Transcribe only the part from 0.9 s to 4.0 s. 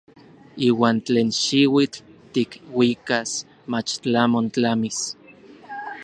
tlen xiuitl tikuikas mach